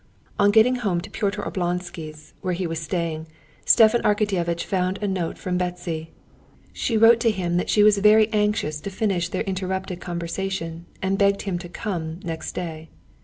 [0.39, 3.27] On getting home to Pyotr Oblonsky's, where he was staying,
[3.65, 6.09] Stepan Arkadyevitch found a note from Betsy.
[6.73, 11.19] She wrote to him that she was very anxious to finish their interrupted conversation, and
[11.19, 12.89] begged him to come next day.